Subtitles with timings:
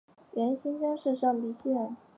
[0.33, 1.95] 袁翼新市乡上碧溪人。